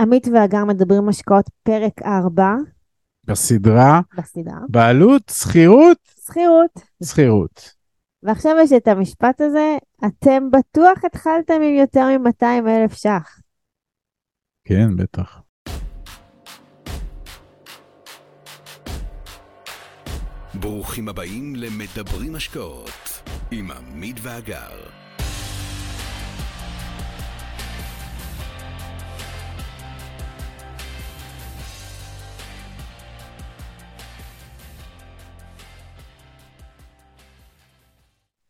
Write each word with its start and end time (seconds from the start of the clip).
עמית 0.00 0.26
ואגר 0.34 0.64
מדברים 0.64 1.08
השקעות 1.08 1.50
פרק 1.62 2.02
4 2.02 2.54
בסדרה, 3.24 4.00
בסדרה. 4.16 4.58
בעלות, 4.68 5.32
שכירות, 5.34 5.98
שכירות. 6.26 6.80
שכירות. 7.04 7.74
ועכשיו 8.22 8.56
יש 8.62 8.72
את 8.72 8.88
המשפט 8.88 9.40
הזה, 9.40 9.76
אתם 10.06 10.50
בטוח 10.50 11.04
התחלתם 11.04 11.54
עם 11.54 11.74
יותר 11.74 12.18
מ-200 12.18 12.68
אלף 12.68 12.94
ש"ח. 12.94 13.40
כן, 14.64 14.96
בטח. 14.96 15.40
ברוכים 20.54 21.08
הבאים 21.08 21.56
למדברים 21.56 22.34
השקעות 22.34 23.22
עם 23.50 23.70
עמית 23.70 24.16
ואגר. 24.22 25.07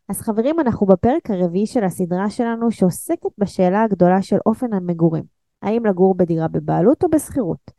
אז 0.09 0.21
חברים, 0.21 0.61
אנחנו 0.61 0.87
בפרק 0.87 1.31
הרביעי 1.31 1.67
של 1.67 1.85
הסדרה 1.85 2.31
שלנו 2.31 2.71
שעוסקת 2.71 3.31
בשאלה 3.39 3.83
הגדולה 3.83 4.23
של 4.23 4.37
אופן 4.47 4.73
המגורים. 4.73 5.25
האם 5.63 5.87
לגור 5.87 6.15
בדירה 6.17 6.49
בבעלות 6.49 7.05
או 7.05 7.09
בשכירות? 7.11 7.71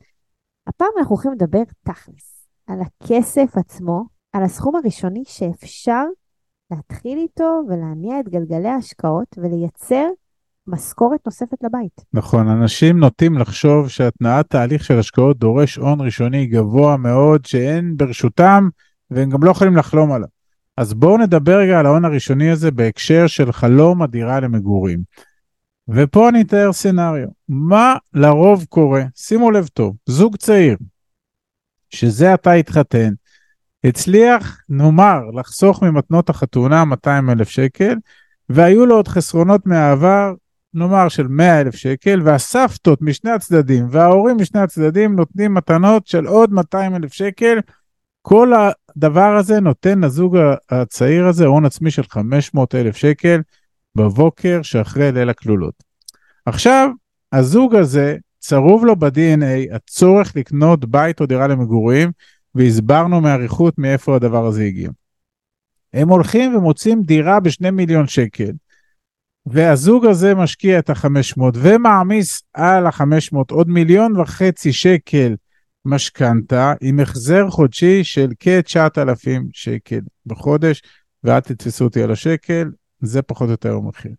הפעם 0.67 0.89
אנחנו 0.99 1.15
הולכים 1.15 1.31
לדבר 1.31 1.63
תכלס, 1.83 2.47
על 2.67 2.79
הכסף 2.81 3.57
עצמו, 3.57 4.03
על 4.33 4.43
הסכום 4.43 4.75
הראשוני 4.75 5.23
שאפשר 5.27 6.03
להתחיל 6.71 7.17
איתו 7.17 7.61
ולהניע 7.67 8.19
את 8.19 8.29
גלגלי 8.29 8.67
ההשקעות 8.67 9.37
ולייצר 9.37 10.07
משכורת 10.67 11.19
נוספת 11.25 11.63
לבית. 11.63 12.01
נכון, 12.13 12.47
אנשים 12.47 12.99
נוטים 12.99 13.37
לחשוב 13.37 13.89
שהתנעת 13.89 14.49
תהליך 14.49 14.83
של 14.83 14.99
השקעות 14.99 15.37
דורש 15.37 15.75
הון 15.75 16.01
ראשוני 16.01 16.45
גבוה 16.45 16.97
מאוד 16.97 17.45
שאין 17.45 17.97
ברשותם 17.97 18.69
והם 19.11 19.29
גם 19.29 19.43
לא 19.43 19.51
יכולים 19.51 19.77
לחלום 19.77 20.11
עליו. 20.11 20.38
אז 20.79 20.93
בואו 20.93 21.17
נדבר 21.17 21.57
רגע 21.57 21.79
על 21.79 21.85
ההון 21.85 22.05
הראשוני 22.05 22.51
הזה 22.51 22.71
בהקשר 22.71 23.27
של 23.27 23.51
חלום 23.51 24.01
הדירה 24.01 24.39
למגורים. 24.39 24.99
ופה 25.87 26.29
אני 26.29 26.41
אתאר 26.41 26.73
סצנריו. 26.73 27.27
מה 27.49 27.95
לרוב 28.13 28.65
קורה? 28.69 29.03
שימו 29.15 29.51
לב 29.51 29.67
טוב, 29.67 29.95
זוג 30.05 30.35
צעיר, 30.37 30.77
שזה 31.89 32.33
עתה 32.33 32.51
התחתן, 32.51 33.13
הצליח, 33.83 34.61
נאמר, 34.69 35.19
לחסוך 35.33 35.83
ממתנות 35.83 36.29
החתונה 36.29 36.85
200 36.85 37.29
אלף 37.29 37.49
שקל, 37.49 37.95
והיו 38.49 38.85
לו 38.85 38.95
עוד 38.95 39.07
חסרונות 39.07 39.65
מהעבר, 39.65 40.33
נאמר 40.73 41.09
של 41.09 41.27
100 41.27 41.61
אלף 41.61 41.75
שקל, 41.75 42.21
והסבתות 42.23 43.01
משני 43.01 43.31
הצדדים 43.31 43.87
וההורים 43.89 44.37
משני 44.37 44.59
הצדדים 44.59 45.15
נותנים 45.15 45.53
מתנות 45.53 46.07
של 46.07 46.25
עוד 46.25 46.53
200 46.53 46.95
אלף 46.95 47.13
שקל. 47.13 47.59
כל 48.21 48.53
הדבר 48.95 49.35
הזה 49.35 49.59
נותן 49.59 49.99
לזוג 49.99 50.37
הצעיר 50.69 51.27
הזה 51.27 51.45
הון 51.45 51.65
עצמי 51.65 51.91
של 51.91 52.03
500 52.03 52.75
אלף 52.75 52.95
שקל 52.95 53.41
בבוקר 53.95 54.61
שאחרי 54.61 55.11
ליל 55.11 55.29
הכלולות. 55.29 55.83
עכשיו, 56.45 56.89
הזוג 57.33 57.75
הזה, 57.75 58.17
צרוב 58.39 58.85
לו 58.85 58.95
ב-DNA 58.95 59.75
הצורך 59.75 60.35
לקנות 60.35 60.85
בית 60.85 61.21
או 61.21 61.25
דירה 61.25 61.47
למגורים, 61.47 62.11
והסברנו 62.55 63.21
מאריכות 63.21 63.77
מאיפה 63.77 64.15
הדבר 64.15 64.45
הזה 64.45 64.63
הגיע. 64.63 64.89
הם 65.93 66.09
הולכים 66.09 66.55
ומוצאים 66.55 67.01
דירה 67.01 67.39
בשני 67.39 67.71
מיליון 67.71 68.07
שקל, 68.07 68.51
והזוג 69.45 70.05
הזה 70.05 70.35
משקיע 70.35 70.79
את 70.79 70.89
ה-500 70.89 71.41
ומעמיס 71.53 72.41
על 72.53 72.87
ה-500 72.87 73.37
עוד 73.51 73.69
מיליון 73.69 74.19
וחצי 74.19 74.73
שקל 74.73 75.35
משכנתה 75.85 76.73
עם 76.81 76.99
החזר 76.99 77.49
חודשי 77.49 78.03
של 78.03 78.29
כ-9,000 78.39 79.41
שקל 79.53 79.99
בחודש, 80.25 80.81
ואל 81.23 81.39
תתפסו 81.39 81.83
אותי 81.83 82.03
על 82.03 82.11
השקל, 82.11 82.71
זה 83.01 83.21
פחות 83.21 83.45
או 83.45 83.51
יותר 83.51 83.75
המחיר. 83.75 84.11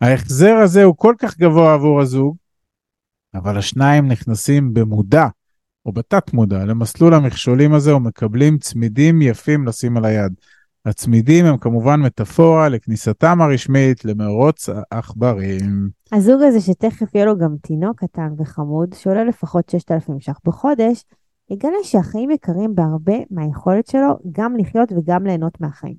ההחזר 0.00 0.54
הזה 0.54 0.84
הוא 0.84 0.94
כל 0.96 1.14
כך 1.18 1.38
גבוה 1.38 1.74
עבור 1.74 2.00
הזוג, 2.00 2.36
אבל 3.34 3.58
השניים 3.58 4.08
נכנסים 4.08 4.74
במודע 4.74 5.26
או 5.86 5.92
בתת 5.92 6.32
מודע 6.32 6.64
למסלול 6.64 7.14
המכשולים 7.14 7.74
הזה 7.74 7.94
ומקבלים 7.94 8.58
צמידים 8.58 9.22
יפים 9.22 9.66
לשים 9.66 9.96
על 9.96 10.04
היד. 10.04 10.32
הצמידים 10.86 11.46
הם 11.46 11.56
כמובן 11.56 12.00
מטאפורה 12.00 12.68
לכניסתם 12.68 13.40
הרשמית 13.40 14.04
למרוץ 14.04 14.68
העכברים. 14.90 15.88
הזוג 16.12 16.42
הזה 16.42 16.60
שתכף 16.60 17.14
יהיה 17.14 17.26
לו 17.26 17.38
גם 17.38 17.54
תינוק 17.62 18.00
קטן 18.00 18.32
וחמוד, 18.38 18.94
שעולה 18.94 19.24
לפחות 19.24 19.70
6,000 19.70 20.20
ש"ח 20.20 20.38
בחודש, 20.44 21.04
יגלה 21.50 21.76
שהחיים 21.82 22.30
יקרים 22.30 22.74
בהרבה 22.74 23.14
מהיכולת 23.30 23.86
שלו 23.86 24.18
גם 24.32 24.56
לחיות 24.56 24.92
וגם 24.92 25.26
ליהנות 25.26 25.60
מהחיים. 25.60 25.94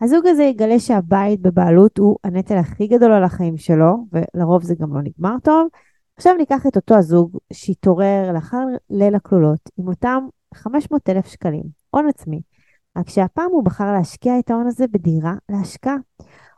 הזוג 0.00 0.26
הזה 0.26 0.42
יגלה 0.42 0.78
שהבית 0.78 1.40
בבעלות 1.40 1.98
הוא 1.98 2.16
הנטל 2.24 2.56
הכי 2.56 2.86
גדול 2.86 3.12
על 3.12 3.24
החיים 3.24 3.56
שלו, 3.56 4.06
ולרוב 4.12 4.62
זה 4.62 4.74
גם 4.80 4.94
לא 4.94 5.00
נגמר 5.02 5.36
טוב. 5.42 5.68
עכשיו 6.16 6.34
ניקח 6.38 6.66
את 6.66 6.76
אותו 6.76 6.94
הזוג 6.94 7.38
שהתעורר 7.52 8.32
לאחר 8.32 8.64
ליל 8.90 9.14
הכלולות 9.14 9.70
עם 9.78 9.88
אותם 9.88 10.26
500,000 10.54 11.26
שקלים, 11.26 11.62
הון 11.90 12.08
עצמי. 12.08 12.40
רק 12.96 13.08
שהפעם 13.08 13.50
הוא 13.50 13.64
בחר 13.64 13.92
להשקיע 13.92 14.38
את 14.38 14.50
ההון 14.50 14.66
הזה 14.66 14.84
בדירה 14.92 15.34
להשקעה. 15.48 15.96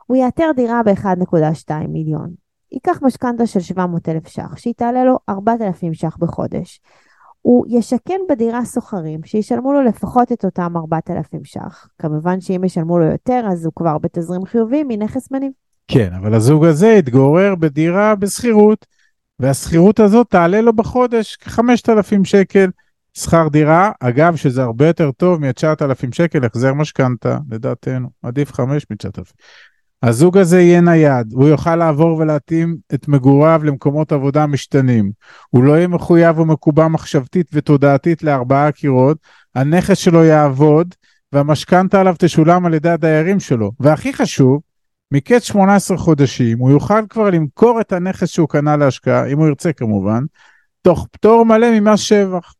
הוא 0.05 0.17
יאתר 0.17 0.51
דירה 0.55 0.81
ב-1.2 0.83 1.71
מיליון. 1.89 2.33
ייקח 2.71 2.99
משכנתה 3.01 3.45
של 3.45 3.59
700,000 3.59 4.27
ש"ח, 4.27 4.57
שהיא 4.57 4.73
תעלה 4.77 5.03
לו 5.03 5.19
4,000 5.29 5.93
ש"ח 5.93 6.17
בחודש. 6.17 6.79
הוא 7.41 7.65
ישכן 7.69 8.19
בדירה 8.29 8.65
סוחרים 8.65 9.19
שישלמו 9.23 9.73
לו 9.73 9.81
לפחות 9.81 10.31
את 10.31 10.45
אותם 10.45 10.73
4,000 10.77 11.45
ש"ח. 11.45 11.87
כמובן 11.99 12.41
שאם 12.41 12.63
ישלמו 12.63 12.99
לו 12.99 13.05
יותר, 13.05 13.43
אז 13.51 13.65
הוא 13.65 13.73
כבר 13.75 13.97
בתזרים 13.97 14.45
חיובי 14.45 14.83
מנכס 14.87 15.31
מניב. 15.31 15.51
כן, 15.87 16.13
אבל 16.13 16.33
הזוג 16.33 16.65
הזה 16.65 16.87
יתגורר 16.87 17.55
בדירה 17.55 18.15
בשכירות, 18.15 18.85
והשכירות 19.39 19.99
הזאת 19.99 20.29
תעלה 20.29 20.61
לו 20.61 20.73
בחודש 20.73 21.35
כ-5,000 21.35 22.23
שקל. 22.23 22.69
שכר 23.21 23.47
דירה, 23.47 23.91
אגב, 23.99 24.35
שזה 24.35 24.63
הרבה 24.63 24.87
יותר 24.87 25.11
טוב 25.11 25.41
מ-9,000 25.41 26.07
שקל 26.11 26.45
החזר 26.45 26.73
משכנתה, 26.73 27.37
לדעתנו, 27.51 28.09
עדיף 28.23 28.53
5 28.53 28.85
מ-9,000. 28.89 29.31
הזוג 30.03 30.37
הזה 30.37 30.61
יהיה 30.61 30.81
נייד, 30.81 31.33
הוא 31.33 31.47
יוכל 31.47 31.75
לעבור 31.75 32.17
ולהתאים 32.17 32.77
את 32.93 33.07
מגוריו 33.07 33.61
למקומות 33.63 34.11
עבודה 34.11 34.45
משתנים. 34.45 35.11
הוא 35.49 35.63
לא 35.63 35.71
יהיה 35.77 35.87
מחויב 35.87 36.39
ומקובע 36.39 36.87
מחשבתית 36.87 37.47
ותודעתית 37.53 38.23
לארבעה 38.23 38.71
קירות, 38.71 39.17
הנכס 39.55 39.97
שלו 39.97 40.23
יעבוד, 40.23 40.95
והמשכנתה 41.33 42.01
עליו 42.01 42.15
תשולם 42.19 42.65
על 42.65 42.73
ידי 42.73 42.89
הדיירים 42.89 43.39
שלו. 43.39 43.71
והכי 43.79 44.13
חשוב, 44.13 44.61
מקץ 45.11 45.43
18 45.43 45.97
חודשים 45.97 46.59
הוא 46.59 46.71
יוכל 46.71 47.07
כבר 47.09 47.29
למכור 47.29 47.81
את 47.81 47.93
הנכס 47.93 48.29
שהוא 48.29 48.49
קנה 48.49 48.77
להשקעה, 48.77 49.25
אם 49.25 49.37
הוא 49.37 49.47
ירצה 49.47 49.73
כמובן, 49.73 50.23
תוך 50.81 51.07
פטור 51.11 51.45
מלא 51.45 51.79
ממס 51.79 51.99
שבח. 51.99 52.53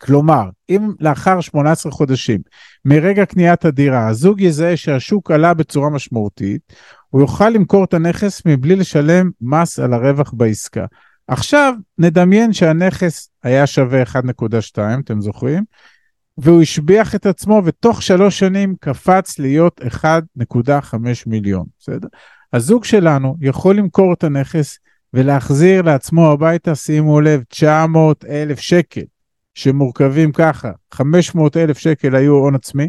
כלומר, 0.00 0.44
אם 0.70 0.92
לאחר 1.00 1.40
18 1.40 1.92
חודשים 1.92 2.40
מרגע 2.84 3.24
קניית 3.24 3.64
הדירה 3.64 4.08
הזוג 4.08 4.40
יזהה 4.40 4.76
שהשוק 4.76 5.30
עלה 5.30 5.54
בצורה 5.54 5.90
משמעותית, 5.90 6.72
הוא 7.10 7.20
יוכל 7.20 7.48
למכור 7.48 7.84
את 7.84 7.94
הנכס 7.94 8.42
מבלי 8.46 8.76
לשלם 8.76 9.30
מס 9.40 9.78
על 9.78 9.92
הרווח 9.92 10.32
בעסקה. 10.32 10.84
עכשיו 11.28 11.74
נדמיין 11.98 12.52
שהנכס 12.52 13.30
היה 13.42 13.66
שווה 13.66 14.02
1.2, 14.02 14.78
אתם 15.04 15.20
זוכרים? 15.20 15.64
והוא 16.38 16.62
השביח 16.62 17.14
את 17.14 17.26
עצמו 17.26 17.62
ותוך 17.64 18.02
שלוש 18.02 18.38
שנים 18.38 18.74
קפץ 18.80 19.38
להיות 19.38 19.80
1.5 20.04 20.96
מיליון, 21.26 21.66
בסדר? 21.80 22.08
הזוג 22.52 22.84
שלנו 22.84 23.36
יכול 23.40 23.76
למכור 23.76 24.12
את 24.12 24.24
הנכס 24.24 24.78
ולהחזיר 25.14 25.82
לעצמו 25.82 26.32
הביתה, 26.32 26.74
שימו 26.74 27.20
לב, 27.20 27.42
900 27.48 28.24
אלף 28.24 28.60
שקל. 28.60 29.02
שמורכבים 29.60 30.32
ככה, 30.32 30.70
500 30.92 31.56
אלף 31.56 31.78
שקל 31.78 32.16
היו 32.16 32.32
הון 32.32 32.54
עצמי, 32.54 32.88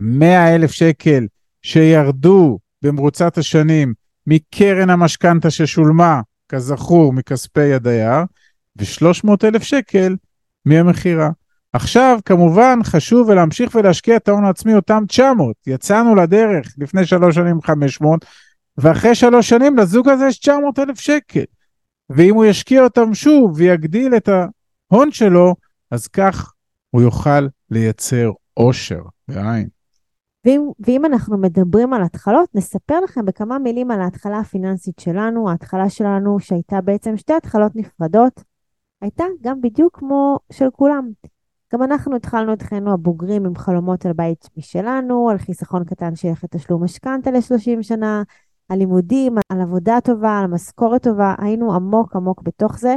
100 0.00 0.54
אלף 0.54 0.70
שקל 0.70 1.26
שירדו 1.62 2.58
במרוצת 2.82 3.38
השנים 3.38 3.94
מקרן 4.26 4.90
המשכנתה 4.90 5.50
ששולמה, 5.50 6.20
כזכור, 6.48 7.12
מכספי 7.12 7.72
הדייר, 7.72 8.20
ו-300 8.76 9.30
אלף 9.44 9.62
שקל 9.62 10.16
מהמכירה. 10.64 11.30
עכשיו, 11.72 12.18
כמובן, 12.24 12.78
חשוב 12.84 13.30
להמשיך 13.30 13.74
ולהשקיע 13.74 14.16
את 14.16 14.28
ההון 14.28 14.44
העצמי 14.44 14.74
אותם 14.74 15.04
900. 15.08 15.56
יצאנו 15.66 16.14
לדרך 16.14 16.74
לפני 16.78 17.06
שלוש 17.06 17.34
שנים 17.34 17.62
500, 17.62 18.24
ואחרי 18.78 19.14
שלוש 19.14 19.48
שנים 19.48 19.76
לזוג 19.76 20.08
הזה 20.08 20.26
יש 20.26 20.38
900 20.38 20.78
אלף 20.78 21.00
שקל. 21.00 21.44
ואם 22.10 22.34
הוא 22.34 22.44
ישקיע 22.44 22.84
אותם 22.84 23.14
שוב 23.14 23.52
ויגדיל 23.56 24.16
את 24.16 24.28
ההון 24.90 25.12
שלו, 25.12 25.54
אז 25.90 26.08
כך 26.08 26.52
הוא 26.90 27.02
יוכל 27.02 27.46
לייצר 27.70 28.30
עושר, 28.54 29.02
בעין. 29.28 29.68
ואם, 30.44 30.60
ואם 30.80 31.04
אנחנו 31.04 31.38
מדברים 31.38 31.92
על 31.92 32.02
התחלות, 32.02 32.48
נספר 32.54 33.00
לכם 33.00 33.24
בכמה 33.24 33.58
מילים 33.58 33.90
על 33.90 34.00
ההתחלה 34.00 34.38
הפיננסית 34.38 34.98
שלנו. 34.98 35.50
ההתחלה 35.50 35.90
שלנו, 35.90 36.40
שהייתה 36.40 36.80
בעצם 36.80 37.16
שתי 37.16 37.32
התחלות 37.32 37.76
נפרדות, 37.76 38.44
הייתה 39.00 39.24
גם 39.42 39.60
בדיוק 39.60 39.98
כמו 39.98 40.38
של 40.52 40.66
כולם. 40.72 41.10
גם 41.74 41.82
אנחנו 41.82 42.16
התחלנו 42.16 42.52
את 42.52 42.62
חיינו 42.62 42.92
הבוגרים 42.92 43.46
עם 43.46 43.56
חלומות 43.56 44.06
על 44.06 44.12
בית 44.12 44.48
משלנו, 44.56 45.30
על 45.30 45.38
חיסכון 45.38 45.84
קטן 45.84 46.16
שילך 46.16 46.44
לתשלום 46.44 46.84
משכנתה 46.84 47.30
ל-30 47.30 47.82
שנה, 47.82 48.22
על 48.68 48.78
לימודים, 48.78 49.34
על 49.48 49.60
עבודה 49.60 49.98
טובה, 50.04 50.38
על 50.38 50.46
משכורת 50.46 51.02
טובה, 51.02 51.34
היינו 51.38 51.74
עמוק 51.74 52.16
עמוק 52.16 52.42
בתוך 52.42 52.78
זה, 52.78 52.96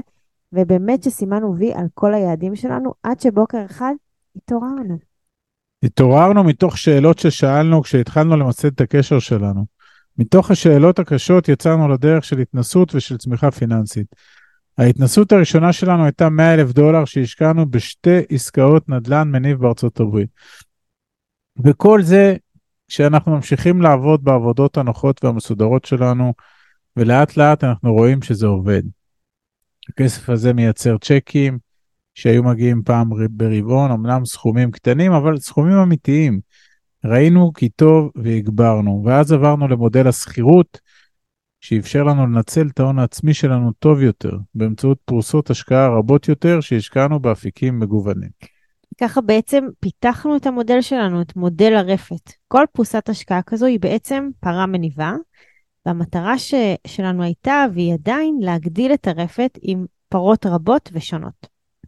ובאמת 0.54 1.04
שסימנו 1.04 1.56
וי 1.58 1.74
על 1.74 1.86
כל 1.94 2.14
היעדים 2.14 2.56
שלנו, 2.56 2.94
עד 3.04 3.20
שבוקר 3.20 3.66
אחד 3.66 3.94
התעוררנו. 4.36 4.98
התעוררנו 5.84 6.44
מתוך 6.44 6.78
שאלות 6.78 7.20
ששאלנו 7.20 7.82
כשהתחלנו 7.82 8.38
למסד 8.38 8.68
את 8.68 8.82
הקשר 8.82 9.20
שלנו. 9.20 9.66
מתוך 10.18 10.52
השאלות 10.52 11.00
הקשות 11.00 11.50
יצאנו 11.50 11.88
לדרך 11.88 12.24
של 12.24 12.40
התנסות 12.40 12.96
ושל 12.96 13.18
צמיחה 13.18 13.52
פיננסית. 13.52 14.16
ההתנסות 14.78 15.32
הראשונה 15.32 15.74
שלנו 15.74 16.04
הייתה 16.04 16.30
100 16.30 16.54
אלף 16.54 16.72
דולר 16.72 17.06
שהשקענו 17.06 17.70
בשתי 17.70 18.20
עסקאות 18.30 18.90
נדל"ן 18.90 19.32
מניב 19.32 19.58
בארצות 19.60 20.00
הברית. 20.00 20.30
וכל 21.64 22.02
זה 22.02 22.36
כשאנחנו 22.88 23.32
ממשיכים 23.32 23.82
לעבוד 23.82 24.24
בעבודות 24.24 24.78
הנוחות 24.78 25.24
והמסודרות 25.24 25.86
שלנו, 25.86 26.34
ולאט 26.98 27.38
לאט 27.38 27.64
אנחנו 27.64 27.94
רואים 27.94 28.22
שזה 28.22 28.48
עובד. 28.48 28.82
הכסף 29.90 30.30
הזה 30.30 30.54
מייצר 30.54 30.98
צ'קים 30.98 31.58
שהיו 32.14 32.44
מגיעים 32.44 32.82
פעם 32.84 33.10
ברבעון, 33.30 33.92
אמנם 33.92 34.26
סכומים 34.26 34.72
קטנים, 34.72 35.12
אבל 35.12 35.38
סכומים 35.38 35.78
אמיתיים. 35.78 36.40
ראינו 37.06 37.54
כי 37.54 37.70
טוב 37.70 38.12
והגברנו, 38.16 39.04
ואז 39.06 39.32
עברנו 39.32 39.68
למודל 39.68 40.08
השכירות, 40.08 40.80
שאפשר 41.62 42.04
לנו 42.04 42.28
לנצל 42.28 42.68
את 42.68 42.80
ההון 42.80 43.00
העצמי 43.00 43.34
שלנו 43.34 43.72
טוב 43.80 44.02
יותר, 44.02 44.38
באמצעות 44.56 44.98
פרוסות 45.06 45.50
השקעה 45.50 45.88
רבות 45.88 46.28
יותר 46.28 46.62
שהשקענו 46.62 47.20
באפיקים 47.20 47.80
מגוונים. 47.80 48.30
ככה 49.02 49.22
בעצם 49.22 49.64
פיתחנו 49.80 50.36
את 50.36 50.48
המודל 50.48 50.82
שלנו, 50.82 51.22
את 51.22 51.36
מודל 51.36 51.74
הרפת. 51.76 52.34
כל 52.48 52.64
פרוסת 52.74 53.10
השקעה 53.10 53.42
כזו 53.42 53.66
היא 53.66 53.80
בעצם 53.80 54.30
פרה 54.40 54.66
מניבה, 54.66 55.14
והמטרה 55.90 56.38
ש... 56.38 56.54
שלנו 56.88 57.24
הייתה, 57.24 57.66
והיא 57.74 57.94
עדיין, 57.94 58.38
להגדיל 58.42 58.94
את 58.94 59.08
הרפת 59.08 59.58
עם 59.62 59.86
פרות 60.10 60.46
רבות 60.46 60.90
ושונות. 60.94 61.48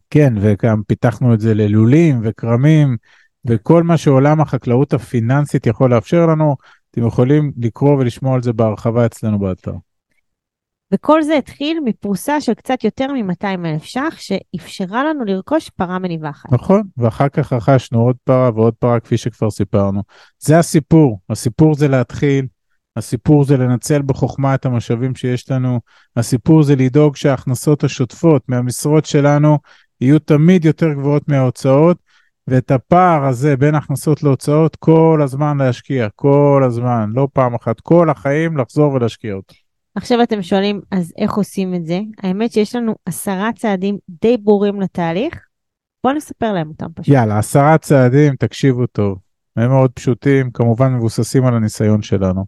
כן, 0.09 0.33
וגם 0.41 0.81
פיתחנו 0.87 1.33
את 1.33 1.39
זה 1.39 1.53
ללולים 1.53 2.21
וכרמים, 2.23 2.97
וכל 3.45 3.83
מה 3.83 3.97
שעולם 3.97 4.41
החקלאות 4.41 4.93
הפיננסית 4.93 5.67
יכול 5.67 5.93
לאפשר 5.93 6.25
לנו, 6.25 6.55
אתם 6.91 7.07
יכולים 7.07 7.51
לקרוא 7.57 7.97
ולשמוע 7.97 8.35
על 8.35 8.41
זה 8.41 8.53
בהרחבה 8.53 9.05
אצלנו 9.05 9.39
באתר. 9.39 9.73
וכל 10.93 11.23
זה 11.23 11.37
התחיל 11.37 11.79
מפרוסה 11.85 12.41
של 12.41 12.53
קצת 12.53 12.83
יותר 12.83 13.07
מ-200 13.13 13.65
אלף 13.65 13.83
ש"ח, 13.83 14.17
שאפשרה 14.17 15.03
לנו 15.03 15.25
לרכוש 15.25 15.69
פרה 15.69 15.99
מניבה 15.99 16.29
אחת. 16.29 16.53
נכון, 16.53 16.83
ואחר 16.97 17.29
כך 17.29 17.53
רכשנו 17.53 18.01
עוד 18.01 18.15
פרה 18.23 18.49
ועוד 18.55 18.73
פרה, 18.73 18.99
כפי 18.99 19.17
שכבר 19.17 19.49
סיפרנו. 19.49 20.03
זה 20.39 20.59
הסיפור, 20.59 21.19
הסיפור 21.29 21.75
זה 21.75 21.87
להתחיל, 21.87 22.45
הסיפור 22.97 23.43
זה 23.43 23.57
לנצל 23.57 24.01
בחוכמה 24.01 24.55
את 24.55 24.65
המשאבים 24.65 25.15
שיש 25.15 25.51
לנו, 25.51 25.79
הסיפור 26.15 26.63
זה 26.63 26.75
לדאוג 26.75 27.15
שההכנסות 27.15 27.83
השוטפות 27.83 28.49
מהמשרות 28.49 29.05
שלנו 29.05 29.57
יהיו 30.01 30.19
תמיד 30.19 30.65
יותר 30.65 30.93
גבוהות 30.93 31.27
מההוצאות, 31.27 31.97
ואת 32.47 32.71
הפער 32.71 33.25
הזה 33.25 33.57
בין 33.57 33.75
הכנסות 33.75 34.23
להוצאות 34.23 34.75
כל 34.75 35.19
הזמן 35.23 35.57
להשקיע, 35.57 36.07
כל 36.15 36.63
הזמן, 36.65 37.09
לא 37.15 37.27
פעם 37.33 37.53
אחת, 37.53 37.79
כל 37.79 38.09
החיים 38.09 38.57
לחזור 38.57 38.93
ולהשקיע 38.93 39.33
אותו. 39.33 39.55
עכשיו 39.95 40.23
אתם 40.23 40.41
שואלים, 40.41 40.81
אז 40.91 41.13
איך 41.17 41.33
עושים 41.33 41.75
את 41.75 41.85
זה? 41.85 41.99
האמת 42.23 42.51
שיש 42.51 42.75
לנו 42.75 42.95
עשרה 43.05 43.49
צעדים 43.55 43.97
די 44.21 44.37
ברורים 44.37 44.81
לתהליך. 44.81 45.39
בואו 46.03 46.15
נספר 46.15 46.53
להם 46.53 46.69
אותם 46.69 46.87
פשוט. 46.95 47.15
יאללה, 47.15 47.39
עשרה 47.39 47.77
צעדים, 47.77 48.35
תקשיבו 48.35 48.87
טוב. 48.87 49.17
הם 49.55 49.69
מאוד 49.69 49.91
פשוטים, 49.91 50.51
כמובן 50.51 50.93
מבוססים 50.93 51.45
על 51.45 51.55
הניסיון 51.55 52.01
שלנו. 52.01 52.45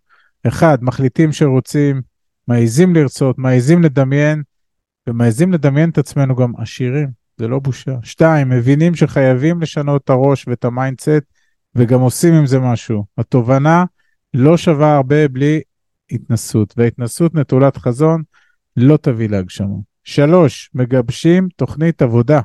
אחד, 0.47 0.77
מחליטים 0.81 1.31
שרוצים, 1.31 2.01
מעיזים 2.47 2.95
לרצות, 2.95 3.37
מעיזים 3.37 3.83
לדמיין, 3.83 4.43
ומעיזים 5.07 5.53
לדמיין 5.53 5.89
את 5.89 5.97
עצמנו 5.97 6.35
גם 6.35 6.51
עשירים, 6.57 7.09
זה 7.37 7.47
לא 7.47 7.59
בושה. 7.59 7.95
שתיים, 8.03 8.49
מבינים 8.49 8.95
שחייבים 8.95 9.61
לשנות 9.61 10.03
את 10.03 10.09
הראש 10.09 10.47
ואת 10.47 10.65
ה 10.65 10.72
mindset, 10.72 11.23
וגם 11.75 11.99
עושים 11.99 12.33
עם 12.33 12.45
זה 12.45 12.59
משהו. 12.59 13.05
התובנה 13.17 13.85
לא 14.33 14.57
שווה 14.57 14.95
הרבה 14.95 15.27
בלי 15.27 15.61
התנסות, 16.11 16.73
וההתנסות 16.77 17.35
נטולת 17.35 17.77
חזון 17.77 18.23
לא 18.77 18.97
תביא 18.97 19.29
להגשמה. 19.29 19.75
שלוש, 20.03 20.69
מגבשים 20.73 21.47
תוכנית 21.55 22.01
עבודה, 22.01 22.41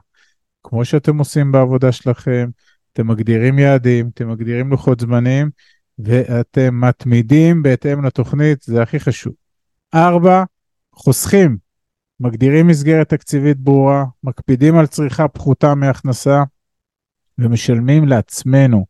כמו 0.62 0.84
שאתם 0.84 1.18
עושים 1.18 1.52
בעבודה 1.52 1.92
שלכם, 1.92 2.48
אתם 2.92 3.06
מגדירים 3.06 3.58
יעדים, 3.58 4.10
אתם 4.14 4.30
מגדירים 4.30 4.70
לוחות 4.70 5.00
זמנים, 5.00 5.50
ואתם 5.98 6.80
מתמידים 6.80 7.62
בהתאם 7.62 8.04
לתוכנית, 8.04 8.62
זה 8.62 8.82
הכי 8.82 9.00
חשוב. 9.00 9.32
ארבע, 9.94 10.44
חוסכים, 10.92 11.56
מגדירים 12.20 12.66
מסגרת 12.66 13.08
תקציבית 13.08 13.56
ברורה, 13.56 14.04
מקפידים 14.24 14.76
על 14.76 14.86
צריכה 14.86 15.28
פחותה 15.28 15.74
מהכנסה, 15.74 16.42
ומשלמים 17.38 18.08
לעצמנו. 18.08 18.86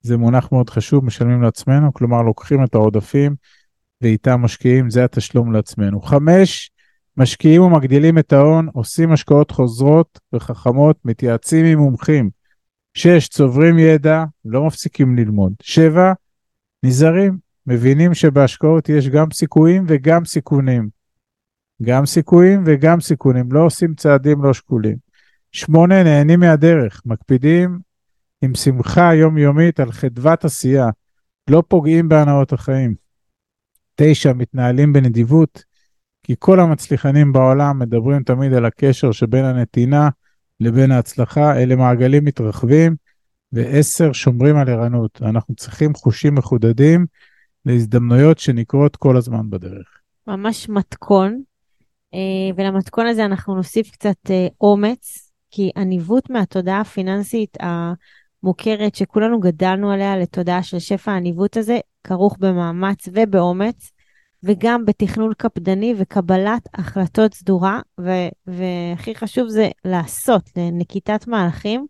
זה 0.00 0.16
מונח 0.16 0.52
מאוד 0.52 0.70
חשוב, 0.70 1.04
משלמים 1.04 1.42
לעצמנו, 1.42 1.94
כלומר 1.94 2.22
לוקחים 2.22 2.64
את 2.64 2.74
העודפים 2.74 3.34
ואיתם 4.00 4.40
משקיעים, 4.40 4.90
זה 4.90 5.04
התשלום 5.04 5.52
לעצמנו. 5.52 6.00
חמש, 6.00 6.70
משקיעים 7.16 7.62
ומגדילים 7.62 8.18
את 8.18 8.32
ההון, 8.32 8.68
עושים 8.72 9.12
השקעות 9.12 9.50
חוזרות 9.50 10.20
וחכמות, 10.32 10.96
מתייעצים 11.04 11.64
עם 11.64 11.78
מומחים. 11.78 12.30
שש, 12.94 13.28
צוברים 13.28 13.78
ידע, 13.78 14.24
לא 14.44 14.66
מפסיקים 14.66 15.16
ללמוד. 15.16 15.52
שבע, 15.62 16.12
נזהרים, 16.84 17.38
מבינים 17.66 18.14
שבהשקעות 18.14 18.88
יש 18.88 19.08
גם 19.08 19.30
סיכויים 19.32 19.84
וגם 19.88 20.24
סיכונים. 20.24 20.88
גם 21.82 22.06
סיכויים 22.06 22.62
וגם 22.66 23.00
סיכונים, 23.00 23.52
לא 23.52 23.64
עושים 23.64 23.94
צעדים 23.94 24.44
לא 24.44 24.52
שקולים. 24.54 24.96
שמונה, 25.52 26.02
נהנים 26.02 26.40
מהדרך, 26.40 27.02
מקפידים 27.06 27.78
עם 28.42 28.54
שמחה 28.54 29.14
יומיומית 29.14 29.80
על 29.80 29.92
חדוות 29.92 30.44
עשייה, 30.44 30.88
לא 31.50 31.62
פוגעים 31.68 32.08
בהנאות 32.08 32.52
החיים. 32.52 32.94
תשע, 33.94 34.32
מתנהלים 34.32 34.92
בנדיבות, 34.92 35.64
כי 36.22 36.34
כל 36.38 36.60
המצליחנים 36.60 37.32
בעולם 37.32 37.78
מדברים 37.78 38.22
תמיד 38.22 38.52
על 38.52 38.64
הקשר 38.64 39.12
שבין 39.12 39.44
הנתינה 39.44 40.08
לבין 40.60 40.90
ההצלחה, 40.90 41.56
אלה 41.62 41.76
מעגלים 41.76 42.24
מתרחבים, 42.24 42.96
ועשר, 43.54 44.12
שומרים 44.12 44.56
על 44.56 44.68
ערנות. 44.68 45.22
אנחנו 45.22 45.54
צריכים 45.54 45.94
חושים 45.94 46.34
מחודדים 46.34 47.06
להזדמנויות 47.66 48.38
שנקרות 48.38 48.96
כל 48.96 49.16
הזמן 49.16 49.50
בדרך. 49.50 49.98
ממש 50.26 50.68
מתכון, 50.68 51.42
אה, 52.14 52.18
ולמתכון 52.56 53.06
הזה 53.06 53.24
אנחנו 53.24 53.54
נוסיף 53.54 53.90
קצת 53.90 54.30
אה, 54.30 54.46
אומץ, 54.60 55.32
כי 55.50 55.70
הניווט 55.76 56.30
מהתודעה 56.30 56.80
הפיננסית 56.80 57.56
המוכרת 57.60 58.94
שכולנו 58.94 59.40
גדלנו 59.40 59.90
עליה 59.90 60.16
לתודעה 60.16 60.62
של 60.62 60.78
שפע 60.78 61.12
הניווט 61.12 61.56
הזה, 61.56 61.78
כרוך 62.04 62.36
במאמץ 62.40 63.08
ובאומץ, 63.12 63.90
וגם 64.42 64.84
בתכנון 64.84 65.32
קפדני 65.38 65.94
וקבלת 65.98 66.68
החלטות 66.74 67.34
סדורה, 67.34 67.80
ו- 68.00 68.28
והכי 68.46 69.14
חשוב 69.14 69.48
זה 69.48 69.68
לעשות, 69.84 70.50
לנקיטת 70.56 71.26
מהלכים, 71.28 71.86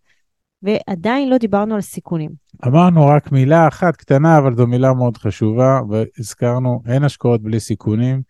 ועדיין 0.65 1.31
לא 1.31 1.39
דיברנו 1.39 1.75
על 1.75 1.81
סיכונים. 1.81 2.31
אמרנו 2.67 3.07
רק 3.07 3.33
מילה 3.33 3.69
אחת 3.69 3.97
קטנה, 3.97 4.39
אבל 4.39 4.57
זו 4.57 4.67
מילה 4.67 4.95
מאוד 4.95 5.17
חשובה, 5.17 5.81
והזכרנו, 5.91 6.83
אין 6.87 7.05
השקעות 7.05 7.43
בלי 7.43 7.61
סיכונים. 7.61 8.23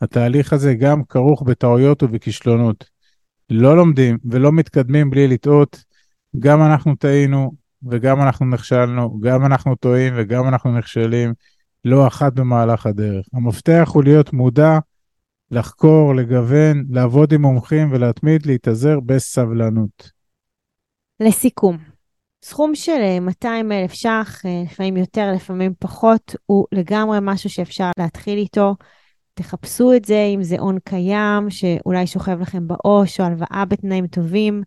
התהליך 0.00 0.52
הזה 0.52 0.74
גם 0.74 1.04
כרוך 1.04 1.42
בטעויות 1.42 2.02
ובכישלונות. 2.02 2.84
לא 3.50 3.76
לומדים 3.76 4.18
ולא 4.24 4.52
מתקדמים 4.52 5.10
בלי 5.10 5.28
לטעות. 5.28 5.84
גם 6.38 6.62
אנחנו 6.62 6.96
טעינו 6.96 7.52
וגם 7.90 8.22
אנחנו 8.22 8.46
נכשלנו, 8.46 9.20
גם 9.20 9.46
אנחנו 9.46 9.76
טועים 9.76 10.14
וגם 10.16 10.48
אנחנו 10.48 10.78
נכשלים. 10.78 11.32
לא 11.84 12.06
אחת 12.06 12.32
במהלך 12.32 12.86
הדרך. 12.86 13.26
המפתח 13.32 13.90
הוא 13.94 14.04
להיות 14.04 14.32
מודע, 14.32 14.78
לחקור, 15.50 16.14
לגוון, 16.14 16.84
לעבוד 16.90 17.32
עם 17.32 17.42
מומחים 17.42 17.92
ולהתמיד 17.92 18.46
להתאזר 18.46 19.00
בסבלנות. 19.00 20.21
לסיכום, 21.22 21.76
סכום 22.44 22.74
של 22.74 23.18
200 23.20 23.72
אלף 23.72 23.92
ש"ח, 23.92 24.46
אה, 24.46 24.62
לפעמים 24.64 24.96
יותר, 24.96 25.32
לפעמים 25.34 25.72
פחות, 25.78 26.36
הוא 26.46 26.66
לגמרי 26.72 27.18
משהו 27.22 27.50
שאפשר 27.50 27.90
להתחיל 27.98 28.38
איתו. 28.38 28.74
תחפשו 29.34 29.92
את 29.92 30.04
זה, 30.04 30.24
אם 30.34 30.42
זה 30.42 30.58
הון 30.58 30.78
קיים, 30.84 31.50
שאולי 31.50 32.06
שוכב 32.06 32.40
לכם 32.40 32.68
בעו"ש, 32.68 33.20
או 33.20 33.24
הלוואה 33.24 33.64
בתנאים 33.68 34.06
טובים. 34.06 34.62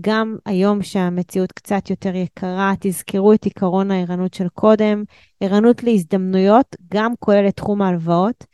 גם 0.00 0.36
היום 0.46 0.82
שהמציאות 0.82 1.52
קצת 1.52 1.90
יותר 1.90 2.14
יקרה, 2.14 2.72
תזכרו 2.80 3.32
את 3.32 3.46
עקרון 3.46 3.90
הערנות 3.90 4.34
של 4.34 4.48
קודם. 4.48 5.04
ערנות 5.40 5.82
להזדמנויות 5.82 6.76
גם 6.92 7.12
כולל 7.18 7.48
את 7.48 7.56
תחום 7.56 7.82
ההלוואות. 7.82 8.44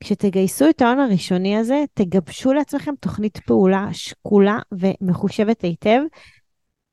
כשתגייסו 0.00 0.68
את 0.70 0.82
ההון 0.82 0.98
הראשוני 0.98 1.56
הזה, 1.56 1.84
תגבשו 1.94 2.52
לעצמכם 2.52 2.94
תוכנית 3.00 3.38
פעולה 3.38 3.88
שקולה 3.92 4.58
ומחושבת 4.72 5.62
היטב. 5.62 6.00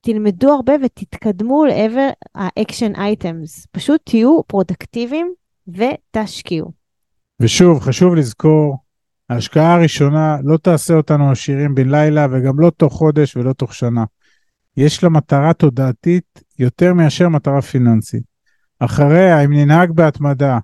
תלמדו 0.02 0.54
הרבה 0.54 0.74
ותתקדמו 0.84 1.66
לעבר 1.66 2.10
ה-action 2.36 2.98
items. 2.98 3.68
פשוט 3.72 4.02
תהיו 4.04 4.44
פרודקטיביים 4.48 5.34
ותשקיעו. 5.68 6.72
ושוב, 7.40 7.80
חשוב 7.80 8.16
לזכור, 8.16 8.78
ההשקעה 9.30 9.74
הראשונה 9.74 10.38
לא 10.44 10.58
תעשה 10.58 10.94
אותנו 10.94 11.32
עשירים 11.32 11.76
בן 11.76 11.90
לילה 11.90 12.28
וגם 12.32 12.60
לא 12.60 12.70
תוך 12.70 12.94
חודש 12.94 13.38
ולא 13.38 13.54
תוך 13.54 13.76
שנה. 13.76 14.04
יש 14.78 15.04
לה 15.04 15.10
מטרה 15.10 15.54
תודעתית 15.54 16.44
יותר 16.60 16.94
מאשר 16.94 17.30
מטרה 17.30 17.62
פיננסית. 17.62 18.24
אחריה, 18.80 19.46
אם 19.46 19.54
ננהג 19.54 19.92
בהתמדה 19.92 20.60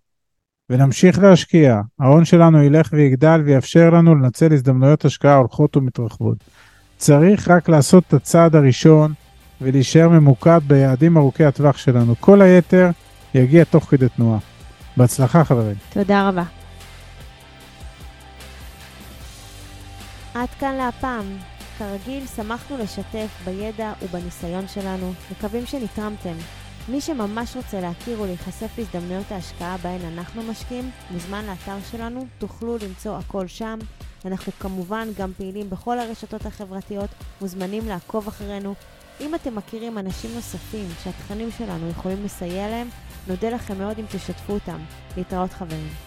ונמשיך 0.69 1.19
להשקיע, 1.19 1.81
ההון 1.99 2.25
שלנו 2.25 2.63
ילך 2.63 2.89
ויגדל 2.93 3.41
ויאפשר 3.45 3.89
לנו 3.89 4.15
לנצל 4.15 4.53
הזדמנויות 4.53 5.05
השקעה 5.05 5.35
הולכות 5.35 5.77
ומתרחבות. 5.77 6.37
צריך 6.97 7.47
רק 7.47 7.69
לעשות 7.69 8.03
את 8.07 8.13
הצעד 8.13 8.55
הראשון 8.55 9.13
ולהישאר 9.61 10.09
ממוקד 10.09 10.59
ביעדים 10.67 11.17
ארוכי 11.17 11.45
הטווח 11.45 11.77
שלנו. 11.77 12.15
כל 12.19 12.41
היתר 12.41 12.89
יגיע 13.33 13.63
תוך 13.63 13.83
כדי 13.83 14.09
תנועה. 14.09 14.39
בהצלחה 14.97 15.43
חברים. 15.43 15.75
תודה 15.89 16.29
רבה. 16.29 16.43
עד 20.33 20.49
כאן 20.59 20.75
להפעם. 20.75 21.37
כרגיל, 21.77 22.27
שמחנו 22.35 22.77
לשתף 22.77 23.27
בידע 23.45 23.93
ובניסיון 24.01 24.67
שלנו, 24.67 25.13
מקווים 25.31 25.65
שנתרמתם. 25.65 26.33
מי 26.89 27.01
שממש 27.01 27.55
רוצה 27.55 27.81
להכיר 27.81 28.21
ולהיחשף 28.21 28.77
להזדמנויות 28.77 29.31
ההשקעה 29.31 29.77
בהן 29.77 30.01
אנחנו 30.13 30.43
משקיעים, 30.43 30.91
מוזמן 31.11 31.45
לאתר 31.45 31.77
שלנו, 31.91 32.25
תוכלו 32.37 32.77
למצוא 32.77 33.17
הכל 33.17 33.47
שם. 33.47 33.79
אנחנו 34.25 34.51
כמובן 34.59 35.07
גם 35.17 35.31
פעילים 35.37 35.69
בכל 35.69 35.99
הרשתות 35.99 36.45
החברתיות, 36.45 37.09
מוזמנים 37.41 37.87
לעקוב 37.87 38.27
אחרינו. 38.27 38.73
אם 39.21 39.35
אתם 39.35 39.55
מכירים 39.55 39.97
אנשים 39.97 40.31
נוספים 40.35 40.87
שהתכנים 41.03 41.49
שלנו 41.57 41.89
יכולים 41.89 42.25
לסייע 42.25 42.69
להם, 42.69 42.89
נודה 43.27 43.49
לכם 43.49 43.77
מאוד 43.77 43.99
אם 43.99 44.05
תשתפו 44.11 44.53
אותם. 44.53 44.79
להתראות 45.17 45.53
חברים. 45.53 46.06